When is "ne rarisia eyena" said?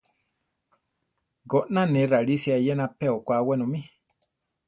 1.91-2.85